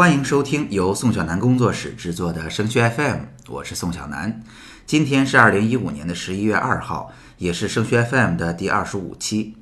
[0.00, 4.42] 欢迎收听由宋小南工作室制作的升学 FM，我是宋小南。
[4.86, 9.56] 今天是二零一五年的十一月二号，也是升学 FM 的第二十五期。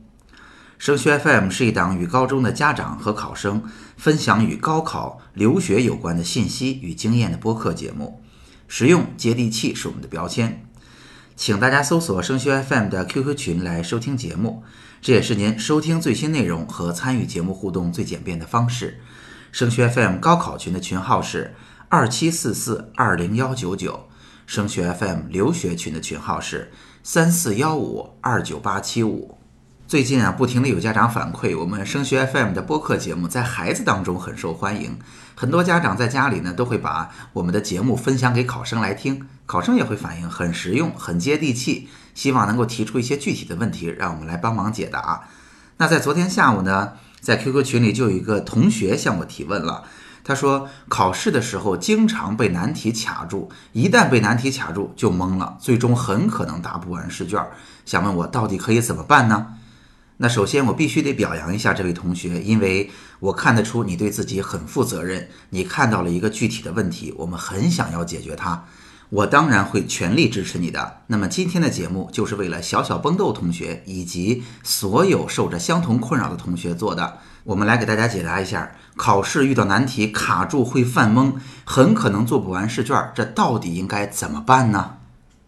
[0.79, 3.65] 升学 FM 是一档与高中的家长和考生
[3.97, 8.23] 分享与高考、留学有关的信息与经验的播客节目，
[8.69, 10.65] 实用接地气是我们的标签。
[11.35, 14.63] 请大家搜索升学 FM 的 QQ 群来收听节目，
[15.03, 19.01] 这也是您收听最新内容和参与节目互动最简便的方式。
[19.51, 21.55] 升学 FM 高考群的群号是
[21.89, 24.09] 二七四四二零幺九九，
[24.47, 26.71] 升学 FM 留学群的群号是
[27.03, 29.39] 三四幺五二九八七五。
[29.87, 34.99] 最近啊，不停的有家长反馈，我们升学 FM 的播客节目在孩子当中很受欢迎，
[35.35, 45.27] 很多家长在家里呢都会把我们的节目分享给考生来听，考生也会反映很实用、很接地气，希望能够提出一些具体的问题，让我们来帮忙解答。
[45.79, 46.93] 那在昨天下午呢？
[47.21, 49.85] 在 QQ 群里就有一个同学向我提问了，
[50.25, 57.45] 他说考试的时候经常被难题卡住，一旦被难题卡住就懵了，最终很可能答不完试卷。
[57.85, 59.55] 想问我到底可以怎么办呢？
[60.19, 68.65] 那首先我必须得表扬一下这位同学，因为我看得出你对自己很负责任，你看到了一个具体的问题，我们很想要解决它。
[69.11, 70.99] 我当然会全力支持你的。
[71.07, 77.19] 那么今天的节目就是为了小小崩豆同学以及所有受着相同困扰的同学做的。
[77.45, 81.33] 我们来给大家解答一下：考试遇到难题卡住会犯懵，
[81.65, 84.97] 很可能做不完试卷，这到底应该怎么办呢？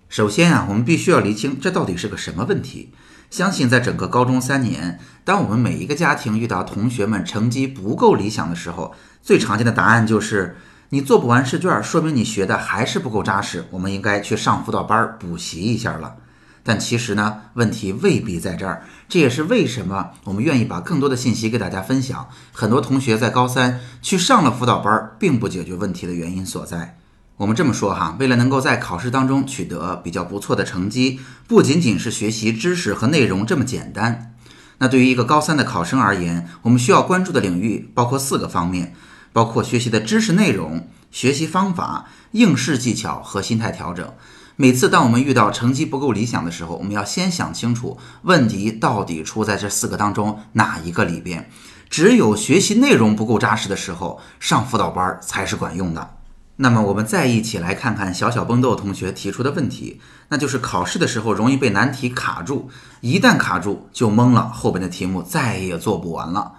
[0.09, 2.95] 首先啊，我们必须要厘清这到底是个什么问题。
[3.29, 10.57] 相信在整个高中三年，当我们每一个家庭遇到同学们成绩不够理想的时候，最常见的答案就是。
[10.93, 13.65] 你做不完试卷，说明你学的还是不够扎实。
[13.71, 16.17] 我们应该去上辅导班补习一下了。
[16.65, 18.83] 但其实呢，问题未必在这儿。
[19.09, 22.29] 这也是为什么我们愿意把更多的信息给大家分享。
[22.51, 26.99] 很多同学在高三去上了辅导班，并不解决问题的原因所在。
[27.37, 34.35] 我们这么说哈，为了能够在考试当中取得比较不错的成绩，不仅仅是学习知识和内容这么简单。
[34.79, 38.93] 那对于一个高三的考生而言，我们需要关注的领域包括四个方面。
[39.33, 44.13] 包括学习的知识内容、学习方法、应试技巧和心态调整。
[44.57, 51.51] 每次当我们遇到成绩不够理想的时候，我们要先想清楚问题到底出在这四个当中哪一个里边。
[51.89, 56.17] 只有学习内容不够扎实的时候，上辅导班才是管用的。
[56.57, 59.99] 那么，我们再一起来看看小小崩豆同学提出的问题，
[60.29, 62.69] 那就是考试的时候容易被难题卡住，
[63.01, 66.53] 一旦卡住就懵了，后边的题目再也做不完了。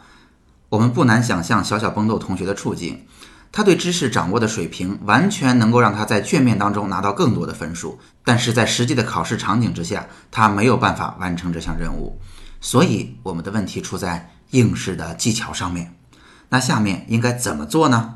[0.72, 3.06] 我们不难想象小小崩豆同学的处境，
[3.52, 12.18] 他对知识掌握的水平完全能够让他在卷面当中拿到更多的分数，但是在实际的考试场景之下，他没有办法完成这项任务。
[12.62, 15.94] 所以我们的问题出在应试的技巧上面。
[16.48, 18.16] 那下面应该怎么做呢？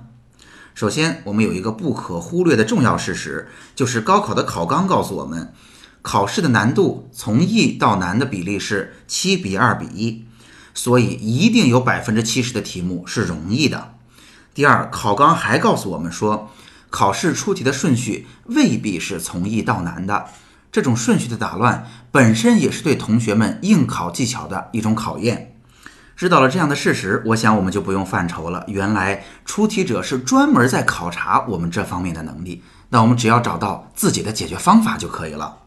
[0.74, 5.54] 首先，我们有一个不可忽略的重要事实，就是高考的考纲告诉我们，
[6.02, 10.26] 考试的难度从易到难的比例是七比二比一。
[10.76, 13.96] 所以一定有百分之七十的题目是容易的。
[14.54, 16.52] 第二，考纲还告诉我们说，
[16.92, 20.28] 考试出题的顺序未必是从易到难的。
[20.72, 25.56] 这种顺序的打乱本身也是对同学们应考技巧的一种考验。
[26.18, 28.64] 知道了这样的事实，我想我们就不用犯愁了。
[28.68, 32.62] 原来出题者是专门在考察我们这方面的能力。
[32.90, 35.58] 那我们只要找到自己的解决方法就可以了。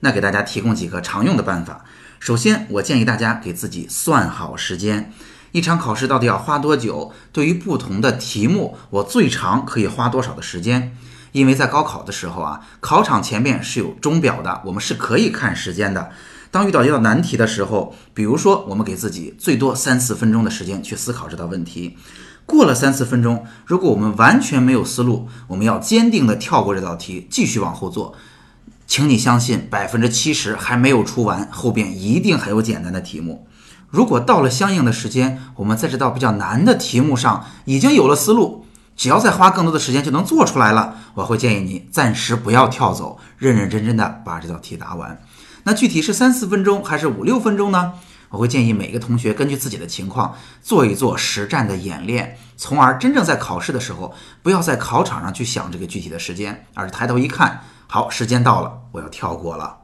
[0.00, 1.84] 那给大家提供几个常用的办法。
[2.18, 5.12] 首先，我建议大家给自己算好时间，
[5.52, 7.12] 一场考试到底要花多久？
[7.32, 10.96] 对于不同的题目，我最长可以花多少的时间？
[11.32, 16.10] 因为在高考的时候啊，考场前面是有钟表的，我们是可以看时间的。
[16.50, 21.98] 当遇到一道难题的时候，比如说我们给自己最多三四分钟的时间去思考这道问题，
[22.46, 28.14] 过了三四分钟，如果我们完全没有思路，我们要坚定的跳过这道题，继续往后做。
[28.86, 33.46] 请你相信，百分之七十还没有出完，后边一定还有简单的题目。
[33.88, 38.64] 如果到了相应的时间，我们在这道比较难的题目上已经有了思路，
[38.96, 40.96] 只要再花更多的时间就能做出来了。
[41.14, 45.20] 我会建议你暂时不要跳走，认认真真的把这道题答完。
[45.64, 47.94] 那具体是三四分钟还是五六分钟呢？
[48.30, 57.62] 我会建议每个同学根据自己的情况做一做实战的演练，从而真正在考试的时候，不要在考场上去想这个具体的时间，而是抬头一看。
[57.86, 59.78] 好，时间到了，我要跳过了。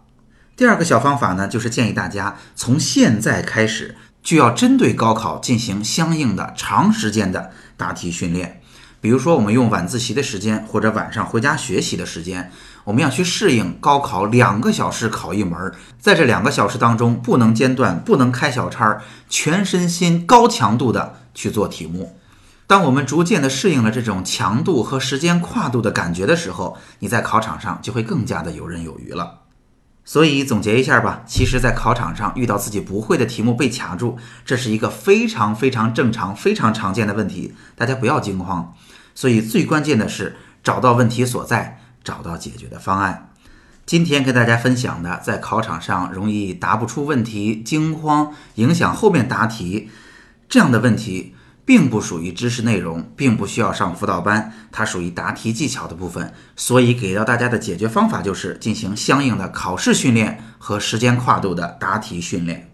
[0.57, 8.61] 第二个小方法呢，就是建议大家从现在开始就要针对高考进行相应的长时间的答题训练。
[9.01, 12.53] 比如说，我们用晚自习的时间或者晚上回家学习的时间，
[12.85, 22.19] 我们要去适应高考两个小时考一门，在这两个小时当中不能间断，不能开小差，全身心高强度的去做题目。
[22.67, 29.41] 当我们逐渐的适应了这种强度和时间跨度的感觉的时候，你在考场上就会更加的游刃有余了。
[30.05, 38.75] 所以总结一下吧，其实，在考场上遇到自己不会的题目被卡住，这是一个非常非常正常、非常常见的问题，大家不要惊慌。
[39.15, 43.31] 所以最关键的是找到问题所在，找到解决的方案。
[43.87, 49.91] 今天跟大家分享的，在考场上容易答不出问题、惊慌，影响后面答题
[50.49, 51.35] 这样的问题。
[51.65, 56.35] 并不属于知识内容，并不需要上辅导班，它属于答题技巧的部分。
[56.57, 62.72] 所以给到大家的解决方法就是进行相应的考试训练和时间跨度的答题训练。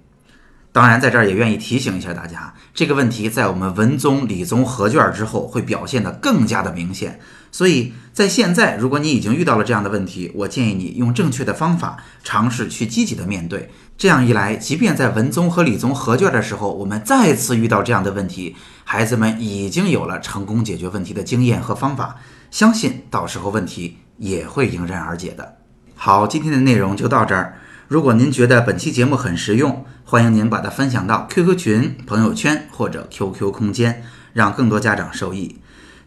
[0.70, 7.18] 当然，在这儿也愿意提醒一下大家，这个问题在我们文综、理综合卷之后会表现得更加的明显。
[7.50, 13.70] 所以在现在，如果你已经遇到了这样的问题，我建议你用正确的方法，尝试去积极的面对。
[13.96, 18.54] 这样一来，即便在文综和理综合卷的时候，我们再次遇到这样的问题，
[18.84, 22.16] 孩子们已经有了成功解决问题的经验和方法，
[22.50, 25.56] 相信到时候问题也会迎刃而解的。
[25.96, 27.58] 好，今天的内容就到这儿。
[27.88, 34.04] 如果您觉得本期节目很实用，欢迎您把它分享到 QQ 群、朋友圈或者 QQ 空间，
[34.34, 35.56] 让更多家长受益。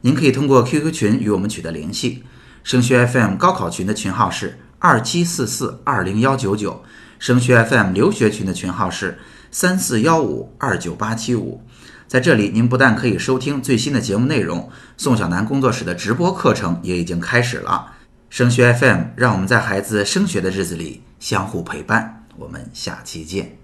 [0.01, 2.23] 您可以通过 QQ 群与我们取得联系。
[2.63, 6.83] 升学 FM 高考群的群号是二七四四二零幺九九。
[7.17, 9.17] 升学 FM 留学群的群号是
[9.49, 11.63] 三四幺五二九八七五，
[12.07, 17.93] 在这里您不但可以收听最新的节目内容，宋小南工作室的直播课程也已经开始了。
[18.31, 23.57] 升学 FM 让我们在孩子升学的日子里相互陪伴，我们下期见。